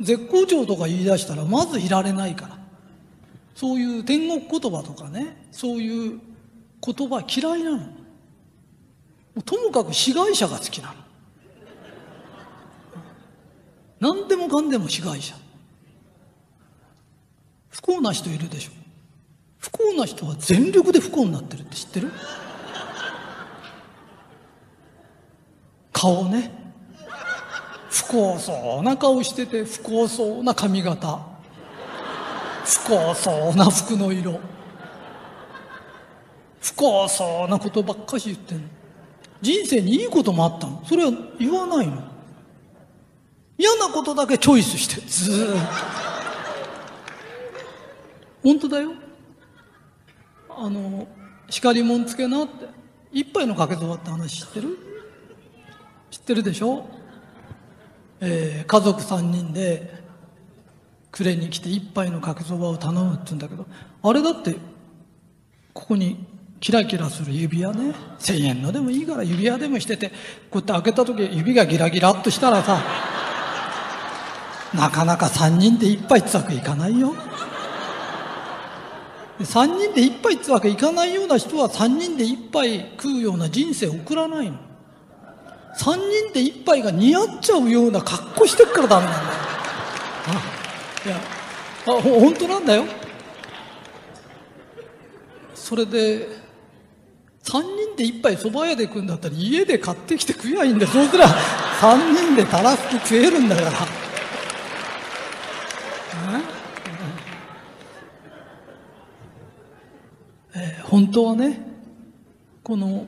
[0.00, 2.58] 絶好調とか言い出したらまずいられないから。
[3.54, 6.20] そういう天国言葉とかねそういう
[6.84, 7.88] 言葉嫌いなの。
[9.44, 10.94] ともかく被害者が好きなの。
[14.00, 15.34] 何でもかんでも被害者。
[17.70, 18.72] 不幸な人いるでしょ。
[19.58, 22.10] 不幸な人は全力で不幸になってるって知ってる？
[25.94, 26.50] 顔ね。
[27.88, 31.20] 不幸そうな顔してて不幸そうな髪型。
[32.64, 34.40] 不幸そうな服の色。
[36.60, 38.64] 不幸そうなことばっかし言ってんの。
[39.40, 40.82] 人生にいいこともあったの。
[40.84, 42.02] それは言わないの。
[43.56, 45.58] 嫌なことだけチョイスしてずーっと。
[48.42, 48.92] 本当だよ。
[50.50, 51.06] あの
[51.48, 52.66] 光もんつけなって。
[53.12, 54.93] 一杯のかけそばって話知ってる？
[56.14, 56.86] 知ってるでしょ？
[58.20, 60.04] えー家族3人で
[61.10, 63.66] 暮れに来て一杯のかけそばを頼むって言うんだけど
[64.00, 64.54] あれだって
[65.72, 66.24] ここに
[66.60, 67.94] キラキラする指輪ね。
[68.20, 70.14] 1000円のでもいいから指輪でもしててこ
[70.54, 72.80] うやって開けた時指がギラギラっとしたらさ
[74.72, 77.12] なかなか3人で一杯ってわけいかないよ。
[79.40, 84.58] 3人で一杯ってわけいかないような人は3人で一杯食うような人生を送らないの。
[85.76, 89.26] 3人で一杯が似合っちゃうような格好してっからダメなんだよ。
[90.28, 91.08] あ。
[91.08, 91.16] いや
[91.86, 92.84] あほ本当なんだよ。
[95.54, 96.28] それで
[97.42, 100.90] 3人で一杯蕎麦屋で食うんだったら家で買ってきて食えばいいんだよ。
[100.90, 103.70] そうすりゃ3人でたらふく食えるんだから。
[110.56, 110.80] え？
[110.80, 111.60] ー本当はね
[112.62, 113.06] この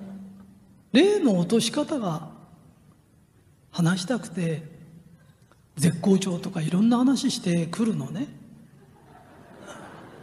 [0.92, 2.25] 霊の落とし方が
[3.76, 4.62] 話したくて
[5.76, 8.26] 絶好調とかいろんな話してくるのね。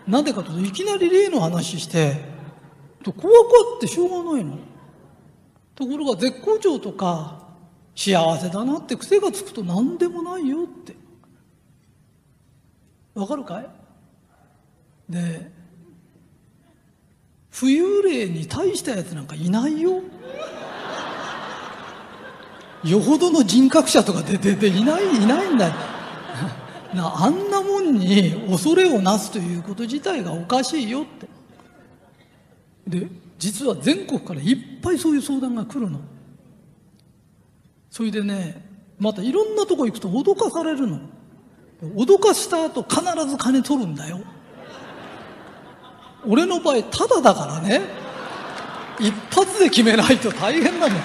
[0.08, 2.20] なんでかというといきなり霊の話して
[3.06, 3.22] 怖く
[3.78, 4.58] ってしょうがないの。
[5.76, 7.44] ところが絶好調とか
[7.96, 10.96] 幸せだなって癖がつくと何でもないよって。
[13.14, 13.70] わかるかい？
[15.08, 15.52] で
[17.52, 20.02] 浮遊霊に大したやつなんかいないよ。
[22.84, 25.74] よほどの人格者とか出てていないいないんだよ。
[26.94, 31.28] なあんなもんに恐れをなすということ自体がおかしいよって。
[32.88, 33.08] で
[33.40, 36.00] 実は全国からいっぱいそういう相談が来るの。
[37.90, 38.66] それでね
[39.00, 41.00] またいろんなとこ行くと脅かされるの。
[41.96, 44.20] 脅かした後必ず金取るんだよ。
[46.26, 47.82] 俺の場合タダだからね。
[49.00, 50.96] 一発で決めないと大変なの。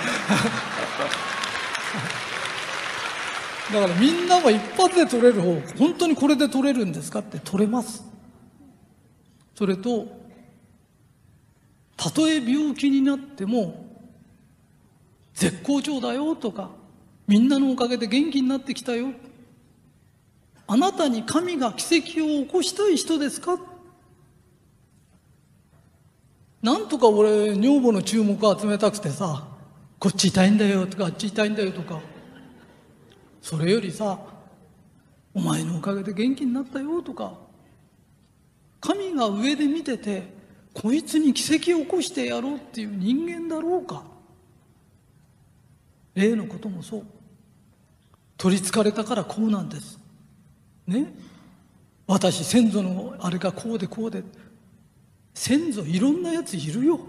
[3.72, 8.04] だからみんなも一発で取れる方本当にこれで取れるんですかって取れます。
[9.54, 10.06] それと
[11.96, 13.86] たとえ病気になっても
[15.34, 16.70] 絶好調だよとか
[17.26, 19.08] みんなのおかげで元気になってきたよ。
[20.66, 23.58] あなたに神が奇跡を起こしたい人ですか？
[26.62, 29.46] なんとか俺女房の注目を集めたくてさ
[29.98, 32.00] こっち痛いんだよとかあっち痛いんだよとか。
[33.42, 34.18] それよりさ
[35.34, 37.34] お前のおかげで元気になったよとか。
[38.80, 40.22] 神が上で見てて
[40.72, 44.04] こいつに奇跡を起こしてやろうっていう人間だろうか。
[46.14, 47.02] 例のこともそう。
[48.36, 49.98] 取りつかれたからこうなんです。
[50.86, 51.12] ね？
[52.06, 54.22] 私先祖のあれがこうでこうで。
[55.34, 57.00] 先祖いろんなやついるよ。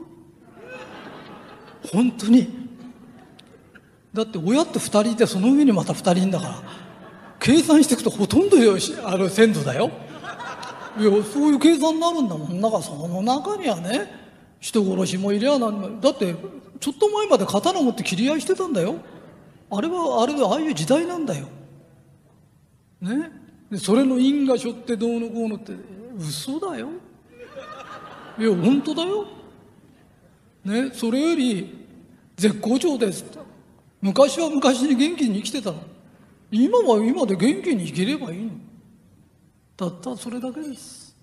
[1.92, 2.69] 本当に
[4.14, 6.64] だって親って2人いてその上にまた2人いんだから
[7.40, 9.92] 計算していくとほとんどよしあの先祖だよ。
[11.00, 12.60] いやそういう計算になるんだもん。
[12.60, 14.12] だからその中にはね
[14.60, 16.36] 人殺しもいりゃなんだって
[16.80, 18.96] ちょっと前まで刀持って切り合いしてたんだよ。
[19.72, 21.48] あれはあれはああいう時代なんだよ。
[23.02, 23.32] ね？
[23.72, 25.74] でそれの因果書ってどうのこうのって
[26.18, 26.90] 嘘だよ。
[28.40, 29.28] いや本当だよ。
[30.66, 30.90] ね？
[30.94, 31.86] それより
[32.36, 33.40] 絶好調ですって。
[34.02, 35.78] 昔は昔に元気に生きてたの。
[36.52, 38.52] 今は今で元気に生きればいいの。
[39.76, 41.16] たったそれだけです。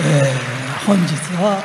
[0.00, 1.62] えー本日は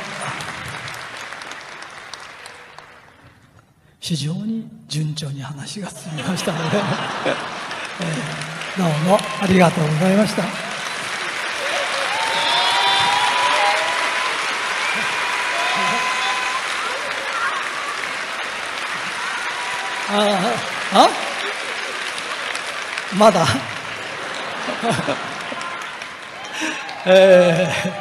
[3.98, 10.65] 非常に順調に話が進みましたので、えーどうもありがとうございました。
[20.08, 20.54] あ
[20.92, 21.08] あ？
[23.16, 23.46] まだ？
[27.06, 27.96] えー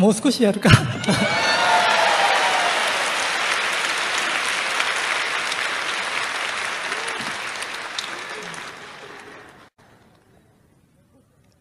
[0.00, 0.68] もう少しやるか。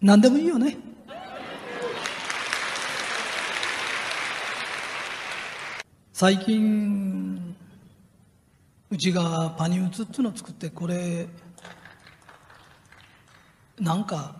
[0.01, 0.77] 何でもいいよね。
[6.11, 7.12] 最近
[9.03, 11.27] ちがパニウツっていうのを作ってこれ
[13.77, 14.35] なんか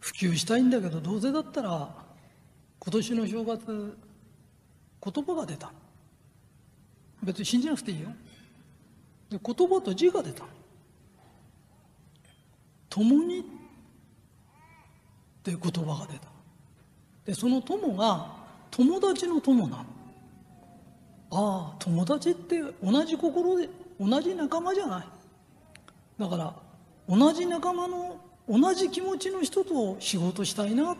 [0.00, 1.90] 普及したいんだけどどうせだったら
[2.78, 3.98] 今年の正月
[5.04, 5.70] 言葉が出た。
[7.22, 8.08] 別に信じなくていいよ。
[9.28, 10.44] で言葉と字が出た。
[12.88, 13.42] 共にっ
[15.42, 16.28] ていう言葉が出た。
[17.26, 18.36] でその友が
[18.70, 19.95] 友達の友なの。
[21.30, 23.68] ああ友達って同じ心で
[24.00, 25.06] 同じ仲間じゃない。
[26.18, 26.54] だから
[27.08, 30.96] 同じ仲間の同じ気持ちの人と仕事したいな。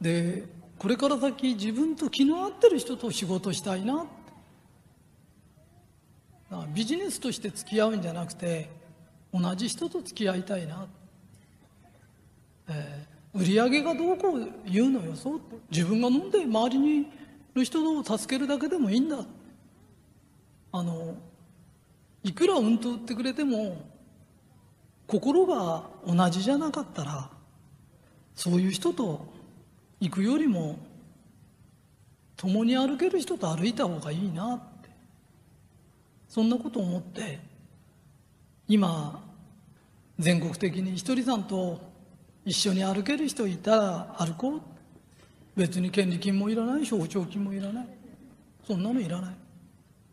[0.00, 0.44] で
[0.78, 4.06] これから先自分と気の合ってる人と仕事したいな。
[6.74, 8.68] ビジネスとして付き合うんじゃなくて
[9.32, 10.86] 同じ人と付き合いたいな、
[12.68, 15.40] えー、売り上げがどうこう言うのよそう。
[15.70, 17.06] 自分が飲んで周りに
[17.54, 19.24] の人を助けるだけでもいいんだ。
[20.72, 21.16] あの
[22.22, 23.76] いくらうんと売ってくれても
[25.06, 27.30] 心が同じじゃなかったら
[28.34, 29.26] そういう人と
[30.00, 30.78] 行くよりも
[32.36, 34.72] 共に歩ける人と歩いた方がいいなって。
[36.32, 37.38] そんなことを思って
[38.66, 39.22] 今
[40.18, 41.78] 全国的にひとりさんと
[42.46, 44.71] 一緒に歩ける人いたら歩こうって
[45.56, 47.86] 別に権利金もいらない省庁金もいらない。
[48.66, 49.34] そんなのいらない。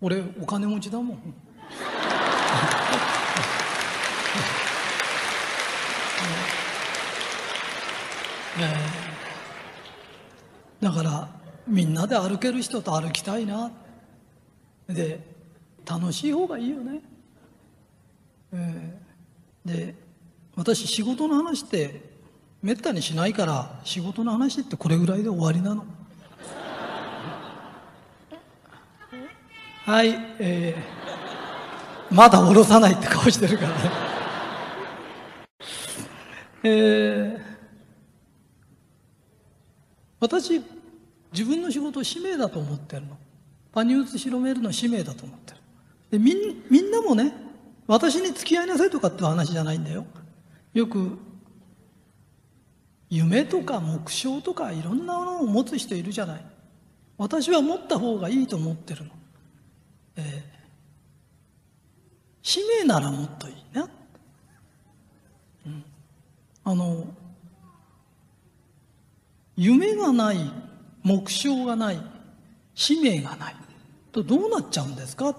[0.02, 1.18] 俺お金持ちだもん。
[8.62, 8.76] え、
[10.82, 11.30] だから
[11.68, 13.72] みんなで歩ける人と歩きたいな。
[14.94, 15.20] で
[15.86, 17.02] 楽しい方がいいよね、
[18.52, 19.96] えー、で
[20.56, 22.09] 私仕事の話って
[22.62, 25.86] めったにしないから仕事の話ってこれぐらいで終わりなの。
[29.86, 33.76] はいえー、まだ下ろさないって顔してるからね。
[36.64, 37.40] えー、
[40.20, 40.62] 私
[41.32, 43.18] 自分の仕事を使命だと思ってるの。
[43.72, 45.60] パニュース広めるの使命だと思ってる。
[46.12, 47.34] でみんみんなもね
[47.88, 50.06] 私に付き合いなさいとかって話じゃないんだよ。
[50.74, 51.18] よく
[53.10, 56.46] 夢とか目標とかいろんなものを持つ人いるじゃない。
[57.18, 59.12] 私は持った方がいいと思ってるの、
[60.16, 60.24] えー、
[62.42, 63.90] 使命ならもっといいな、
[65.66, 65.84] うん、
[66.64, 67.06] あの
[69.58, 70.38] 夢がない
[71.04, 72.02] 目標がない
[72.74, 73.56] 使命がない
[74.14, 75.36] とどうなっちゃうんですか？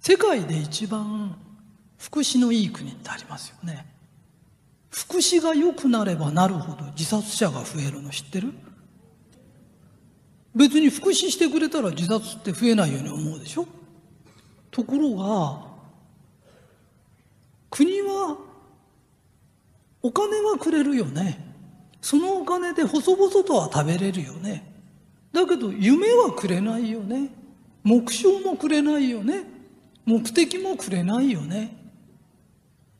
[0.00, 1.36] 世界で一番
[1.98, 3.97] 福祉のいい国ってありますよね。
[4.90, 8.52] 福祉が良くなればなるほど自殺者が増えるの知ってる？
[10.54, 13.66] 別に福祉してくれたら自殺って増えないように思うでしょ？
[14.70, 15.66] ところが
[17.70, 18.38] 国は
[20.02, 21.46] お金はくれるよね。
[22.00, 24.72] そのお金で細々とは食べれるよね。
[25.32, 27.30] だけど夢はくれないよね。
[27.84, 29.44] 目標もくれないよね。
[30.06, 31.87] 目的もくれないよね。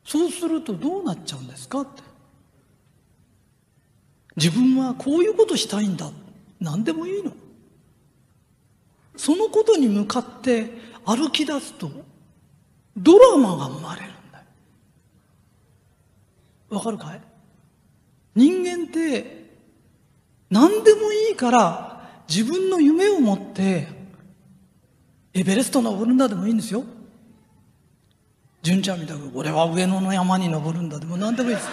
[0.09, 2.01] そうするとどうなっちゃうんですかって。
[4.37, 6.09] 自分はこういうことしたいんだ。
[6.59, 7.31] 何でもいいの。
[9.15, 10.71] そのことに向かって
[11.05, 11.91] 歩き出すと
[12.97, 14.45] ドラマが生まれるんだよ。
[16.71, 17.21] わかるかい？
[18.33, 19.45] 人間って
[20.49, 23.87] 何でもいいから自分の夢を持って
[25.35, 26.83] エベレスト登るんだでもいいんですよ。
[28.61, 30.99] 純ちゃんみたく俺は上野の山に登るんだ。
[30.99, 31.69] でも何でもいいです、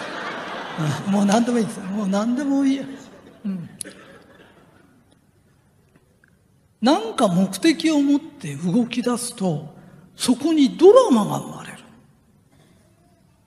[1.07, 1.79] うん、もう何でもいいです。
[1.81, 2.83] もう何でもいい、う
[3.49, 3.69] ん、
[6.81, 9.75] なんか目的を持って動き出すと
[10.15, 11.77] そこにドラマが生まれる。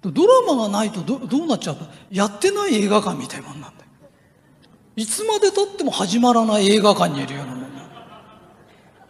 [0.03, 1.88] ドラマがないとどどうなっちゃうか。
[2.11, 3.91] やってない映画館みたいなもんなんだよ。
[4.97, 7.61] いつまでたっても始まらない映画館にいるようなもん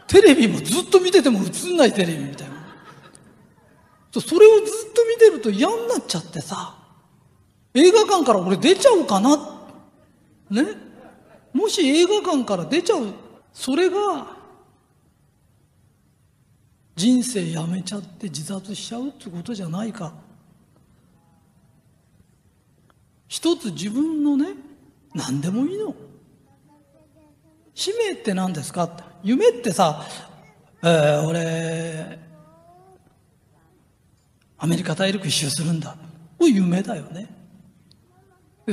[0.06, 2.59] テレビもずっと見てても映んないテレビみたいな。
[4.18, 6.76] それをずっと見てると嫌になっちゃってさ。
[7.74, 9.36] 映画館から俺出ちゃうかな。
[10.50, 10.64] ね。
[11.52, 13.12] もし映画館から出ちゃう。
[13.52, 14.36] それが
[16.96, 20.12] 人生やめちゃって自殺しちゃうってことじゃないか。
[23.28, 24.54] 一つ自分のね
[25.14, 25.94] 何でもいいの。
[27.74, 28.90] 使命って何ですか
[29.22, 30.04] 夢ってさ、
[30.82, 32.18] えー、俺
[34.62, 35.96] アメリカ大陸一周するんだ。
[36.38, 37.34] これ夢だよね。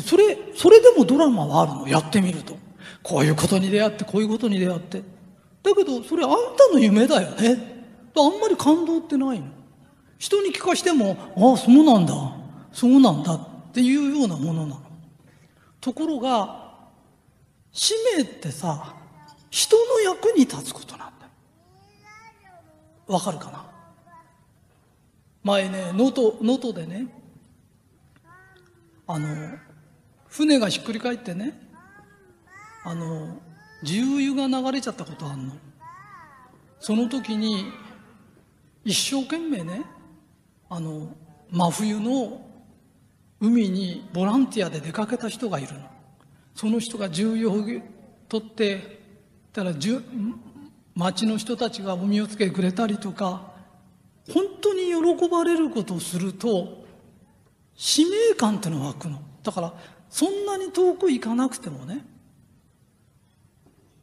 [0.01, 1.87] それそれでもドラマはあるの？
[1.87, 2.57] やってみると。
[3.01, 5.01] こういうことに出会ってこういうことに出会って。
[5.63, 7.85] だけどそれあんたの夢だよね。
[8.15, 9.47] あんまり感動ってないの。
[10.17, 12.13] 人に聞かしてもああそうなんだ。
[12.73, 13.35] そうなんだ。
[13.35, 14.81] っていうようなものなの。
[15.79, 16.75] ところが
[17.71, 18.95] 使命ってさ
[19.49, 21.31] 人の役に立つことなんだよ。
[23.07, 23.66] わかるかな？
[25.47, 27.07] 前ね能登能登でね
[29.07, 29.57] あの
[30.27, 31.57] 船がひっくり返ってね
[32.83, 33.39] あの
[33.81, 35.53] 重油が流れちゃったことあんの。
[36.79, 37.65] その時に
[38.83, 39.83] 一生懸命ね
[40.69, 41.15] あの
[41.49, 42.41] 真冬の
[43.39, 45.79] 海にボランティアで出かけた人がいるの。
[46.55, 47.81] その人が重油を
[48.27, 48.99] 取って
[49.53, 49.71] たら
[50.95, 53.56] 町の人たちがお身をつけてくれたりとか
[54.33, 56.85] 本当に喜ばれることをすると
[57.75, 59.21] 使命感ってのが湧くの。
[59.43, 59.73] だから
[60.09, 62.05] そんなに遠く行かなくてもね。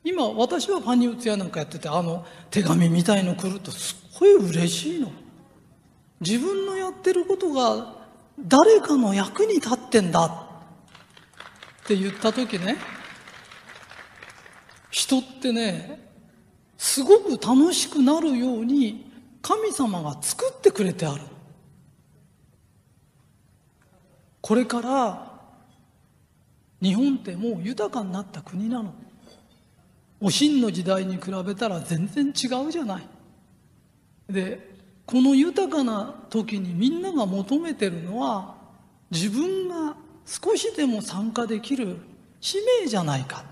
[0.02, 5.10] 今私はファニーウツヤなんかやっててあの手紙みたいの来るとすっごい嬉しいの。
[6.20, 7.94] 自分のやってることが
[8.38, 10.26] 誰かの役に立ってんだ。
[11.84, 12.76] って言った時ね
[14.90, 16.08] 人ってね
[16.78, 19.12] すごく楽しくなるように
[19.44, 21.20] 神様が作ってくれてある。
[24.40, 25.32] これから
[26.80, 28.94] 日本ってもう豊かになった国なの。
[30.18, 33.06] おしんの時代に比べたら全然違うじゃない。
[34.30, 34.74] で
[35.04, 38.54] この豊かな時にみんなが求めてるのは
[39.10, 41.98] 自分が少しでも参加できる
[42.40, 43.44] 使命じゃないか。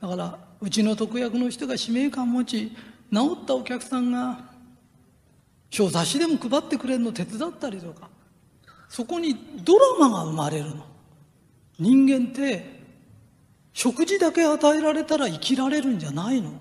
[0.00, 2.72] だからうちの特約の人が使命感持ち
[3.14, 4.40] 治ったお客さんが
[5.70, 8.08] 小雑誌でも配ってくれるの手伝ったりとか
[8.88, 10.84] そこにドラマが生まれるの。
[11.78, 12.82] 人間って
[13.72, 16.52] 食事だけ与えられたら生きられるんじゃないの。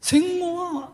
[0.00, 0.90] 戦後は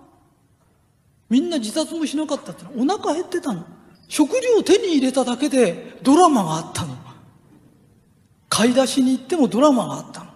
[1.29, 2.71] みんな自殺もしなかったっての。
[2.71, 3.66] はお腹減ってたの。
[4.09, 6.97] 食料を手に入れただけでドラマがあったの。
[8.49, 10.30] 買い出しに行ってもドラマがあったの。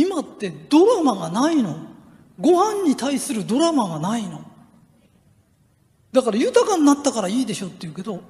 [0.00, 1.76] 今ってドラマがないの？
[2.38, 4.44] ご飯に対するドラマがないの？
[6.12, 8.22] だから豊かになったからいいでしょって言うけど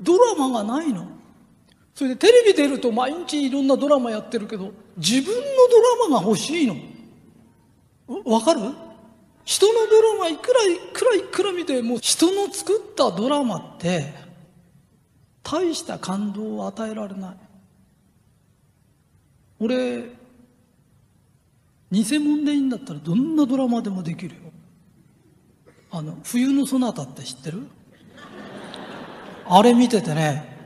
[0.00, 1.06] ドラマがないの？
[1.94, 5.40] それでテレビ出ると毎日いろんなドラマやってるけど自分の
[6.00, 6.74] ドラマが欲しいの？
[8.24, 8.60] わかる？
[9.44, 14.14] 人のドラマいくらいくらいくら見ても人の作ったドラマって
[15.42, 17.36] 大した感動を与えられない。
[19.60, 20.23] 俺
[21.94, 24.40] 偽物でいいんだったらどんなドラマでもできるよ。
[25.92, 27.68] あの冬のソナタって知ってる？
[29.46, 30.56] あれ見ててね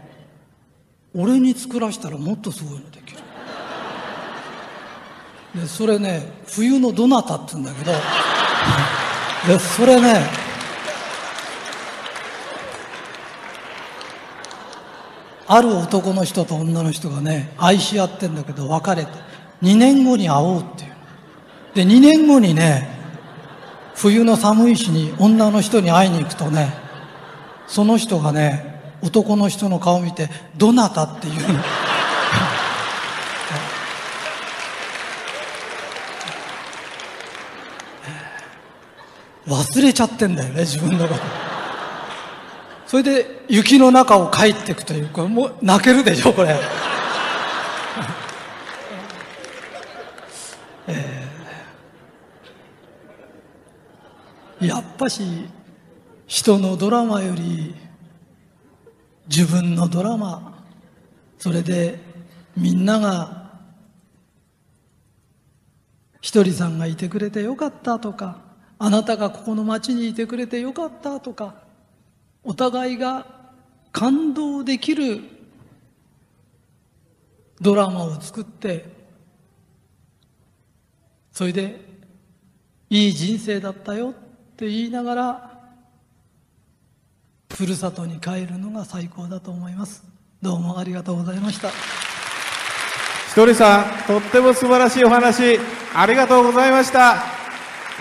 [1.15, 3.19] 俺に作らしたらもっとすごいのできる。
[5.55, 7.93] でそれね冬のどなたって言うんだけど
[9.47, 10.23] でそれね
[15.47, 19.11] ある男の人と女の人がね愛し合ってんだけど別れて
[19.63, 20.98] 2年後に会おうっていう。
[21.79, 22.89] で2年後にね
[23.95, 26.75] 冬の寒い日に女の人に会いに行くとね
[27.69, 31.35] その人がね男の人の顔見て「どなた?」っていう
[39.47, 41.21] 忘れちゃってんだよね自分のこと
[42.89, 46.59] それで雪の中を帰っていくというかもう泣けるでしょこれ、
[50.89, 51.19] え
[55.09, 55.23] し
[56.27, 57.75] 人のドラマより
[59.29, 60.65] 自分のドラマ。
[61.39, 61.99] それで
[62.57, 63.49] みんなが
[66.21, 68.41] ひとりさんがいてくれてよかったとか
[68.79, 71.63] あなたがここの町にいてくれてよかったとか
[72.43, 73.27] お互いが
[73.93, 75.21] 感動できる
[77.61, 78.85] ドラマを作って
[81.33, 81.81] それで
[82.91, 84.15] いい人生だったよ
[84.59, 85.51] って言いながら
[87.49, 90.03] ふるさとに帰るのが最高だと思います。
[90.43, 91.69] どうもありがとうございました。
[91.69, 91.75] ひ
[93.37, 95.61] とりさんとっても素晴らしいお話
[95.95, 97.23] ありがとうございました。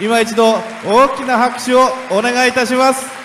[0.02, 3.17] 今一度大きな拍手をお願いいたします。